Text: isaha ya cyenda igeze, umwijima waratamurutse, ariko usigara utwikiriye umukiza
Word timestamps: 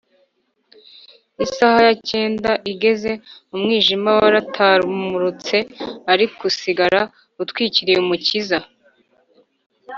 isaha 1.45 1.79
ya 1.87 1.95
cyenda 2.07 2.51
igeze, 2.71 3.11
umwijima 3.55 4.09
waratamurutse, 4.19 5.57
ariko 6.13 6.39
usigara 6.49 7.01
utwikiriye 7.43 7.97
umukiza 8.01 8.57